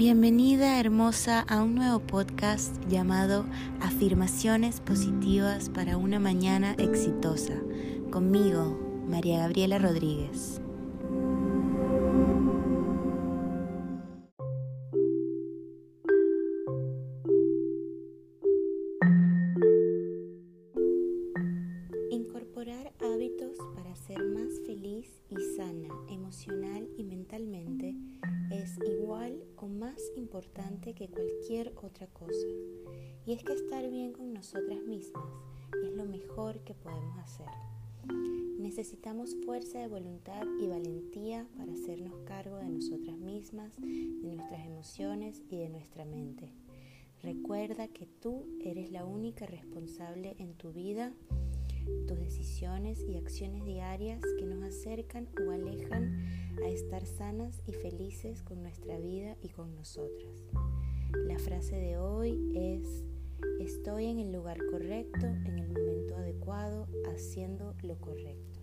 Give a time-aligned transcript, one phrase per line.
[0.00, 3.44] Bienvenida hermosa a un nuevo podcast llamado
[3.82, 7.52] Afirmaciones Positivas para una Mañana Exitosa,
[8.10, 10.62] conmigo, María Gabriela Rodríguez.
[22.10, 23.58] Incorporar hábitos
[26.30, 27.96] emocional y mentalmente
[28.52, 32.46] es igual o más importante que cualquier otra cosa.
[33.26, 35.24] Y es que estar bien con nosotras mismas
[35.82, 37.48] es lo mejor que podemos hacer.
[38.60, 45.42] Necesitamos fuerza de voluntad y valentía para hacernos cargo de nosotras mismas, de nuestras emociones
[45.50, 46.52] y de nuestra mente.
[47.24, 51.12] Recuerda que tú eres la única responsable en tu vida
[52.06, 56.19] tus decisiones y acciones diarias que nos acercan o alejan
[56.72, 60.46] estar sanas y felices con nuestra vida y con nosotras.
[61.26, 63.04] La frase de hoy es,
[63.60, 68.60] estoy en el lugar correcto, en el momento adecuado, haciendo lo correcto.